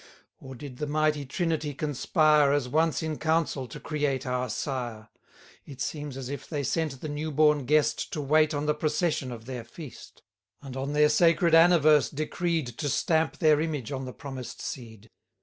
Or 0.39 0.55
did 0.55 0.77
the 0.77 0.87
mighty 0.87 1.27
Trinity 1.27 1.75
conspire, 1.75 2.51
As 2.53 2.67
once 2.67 3.03
in 3.03 3.19
council, 3.19 3.67
to 3.67 3.79
create 3.79 4.25
our 4.25 4.49
sire? 4.49 5.09
It 5.67 5.79
seems 5.79 6.17
as 6.17 6.27
if 6.27 6.49
they 6.49 6.63
sent 6.63 7.01
the 7.01 7.07
new 7.07 7.29
born 7.31 7.65
guest 7.67 8.11
To 8.13 8.19
wait 8.21 8.51
on 8.55 8.65
the 8.65 8.73
procession 8.73 9.31
of 9.31 9.45
their 9.45 9.63
feast; 9.63 10.23
And 10.59 10.75
on 10.75 10.93
their 10.93 11.07
sacred 11.09 11.53
anniverse 11.53 12.09
decreed 12.09 12.65
To 12.79 12.89
stamp 12.89 13.37
their 13.37 13.61
image 13.61 13.91
on 13.91 14.05
the 14.05 14.11
promised 14.13 14.59
seed. 14.59 15.11